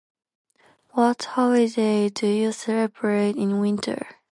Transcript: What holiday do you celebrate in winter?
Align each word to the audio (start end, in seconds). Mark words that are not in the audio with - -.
What 0.93 1.23
holiday 1.25 2.09
do 2.09 2.25
you 2.25 2.51
celebrate 2.53 3.35
in 3.35 3.59
winter? 3.59 4.17